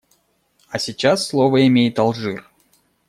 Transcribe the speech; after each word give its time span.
А 0.67 0.79
сейчас 0.79 1.27
слово 1.27 1.67
имеет 1.67 1.99
Алжир. 1.99 2.49